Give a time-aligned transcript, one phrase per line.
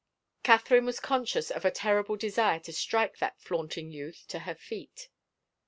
[0.41, 5.09] Catherine was conscious of a terrible desire to strike that flaunting youth to her feet.